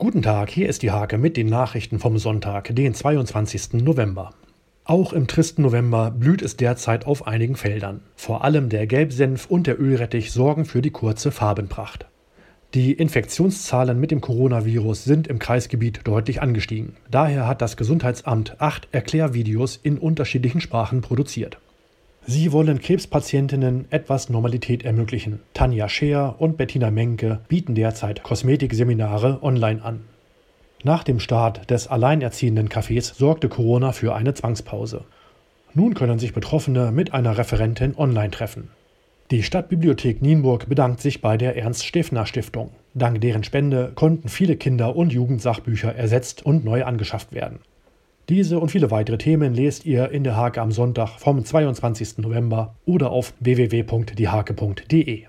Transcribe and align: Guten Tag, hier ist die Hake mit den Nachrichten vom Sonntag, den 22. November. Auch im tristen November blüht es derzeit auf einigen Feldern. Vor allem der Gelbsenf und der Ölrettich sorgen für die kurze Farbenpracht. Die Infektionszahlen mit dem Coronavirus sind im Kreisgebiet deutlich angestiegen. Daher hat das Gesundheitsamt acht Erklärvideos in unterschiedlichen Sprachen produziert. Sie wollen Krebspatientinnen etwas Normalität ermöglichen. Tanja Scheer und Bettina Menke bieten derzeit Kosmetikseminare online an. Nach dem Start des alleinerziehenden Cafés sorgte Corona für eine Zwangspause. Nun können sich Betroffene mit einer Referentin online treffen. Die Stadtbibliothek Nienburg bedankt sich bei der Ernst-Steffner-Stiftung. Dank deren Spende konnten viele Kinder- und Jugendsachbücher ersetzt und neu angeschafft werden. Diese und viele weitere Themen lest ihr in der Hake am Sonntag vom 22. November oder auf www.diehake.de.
Guten 0.00 0.22
Tag, 0.22 0.48
hier 0.50 0.68
ist 0.68 0.82
die 0.82 0.92
Hake 0.92 1.18
mit 1.18 1.36
den 1.36 1.48
Nachrichten 1.48 1.98
vom 1.98 2.18
Sonntag, 2.18 2.72
den 2.72 2.94
22. 2.94 3.82
November. 3.82 4.30
Auch 4.84 5.12
im 5.12 5.26
tristen 5.26 5.62
November 5.62 6.12
blüht 6.12 6.40
es 6.40 6.56
derzeit 6.56 7.04
auf 7.04 7.26
einigen 7.26 7.56
Feldern. 7.56 8.02
Vor 8.14 8.44
allem 8.44 8.68
der 8.68 8.86
Gelbsenf 8.86 9.46
und 9.46 9.66
der 9.66 9.80
Ölrettich 9.80 10.30
sorgen 10.30 10.66
für 10.66 10.82
die 10.82 10.92
kurze 10.92 11.32
Farbenpracht. 11.32 12.06
Die 12.74 12.92
Infektionszahlen 12.92 13.98
mit 13.98 14.12
dem 14.12 14.20
Coronavirus 14.20 15.02
sind 15.02 15.26
im 15.26 15.40
Kreisgebiet 15.40 16.02
deutlich 16.04 16.40
angestiegen. 16.42 16.94
Daher 17.10 17.48
hat 17.48 17.60
das 17.60 17.76
Gesundheitsamt 17.76 18.54
acht 18.60 18.86
Erklärvideos 18.92 19.80
in 19.82 19.98
unterschiedlichen 19.98 20.60
Sprachen 20.60 21.00
produziert. 21.00 21.58
Sie 22.30 22.52
wollen 22.52 22.78
Krebspatientinnen 22.78 23.86
etwas 23.88 24.28
Normalität 24.28 24.84
ermöglichen. 24.84 25.40
Tanja 25.54 25.88
Scheer 25.88 26.34
und 26.36 26.58
Bettina 26.58 26.90
Menke 26.90 27.40
bieten 27.48 27.74
derzeit 27.74 28.22
Kosmetikseminare 28.22 29.38
online 29.40 29.82
an. 29.82 30.00
Nach 30.84 31.04
dem 31.04 31.20
Start 31.20 31.70
des 31.70 31.88
alleinerziehenden 31.88 32.68
Cafés 32.68 33.14
sorgte 33.14 33.48
Corona 33.48 33.92
für 33.92 34.14
eine 34.14 34.34
Zwangspause. 34.34 35.06
Nun 35.72 35.94
können 35.94 36.18
sich 36.18 36.34
Betroffene 36.34 36.92
mit 36.92 37.14
einer 37.14 37.38
Referentin 37.38 37.96
online 37.96 38.30
treffen. 38.30 38.68
Die 39.30 39.42
Stadtbibliothek 39.42 40.20
Nienburg 40.20 40.68
bedankt 40.68 41.00
sich 41.00 41.22
bei 41.22 41.38
der 41.38 41.56
Ernst-Steffner-Stiftung. 41.56 42.72
Dank 42.92 43.22
deren 43.22 43.42
Spende 43.42 43.92
konnten 43.94 44.28
viele 44.28 44.56
Kinder- 44.56 44.96
und 44.96 45.14
Jugendsachbücher 45.14 45.94
ersetzt 45.94 46.44
und 46.44 46.62
neu 46.62 46.84
angeschafft 46.84 47.32
werden. 47.32 47.60
Diese 48.28 48.58
und 48.58 48.70
viele 48.70 48.90
weitere 48.90 49.16
Themen 49.16 49.54
lest 49.54 49.86
ihr 49.86 50.10
in 50.10 50.22
der 50.22 50.36
Hake 50.36 50.60
am 50.60 50.70
Sonntag 50.70 51.18
vom 51.18 51.42
22. 51.42 52.18
November 52.18 52.74
oder 52.84 53.10
auf 53.10 53.32
www.diehake.de. 53.40 55.24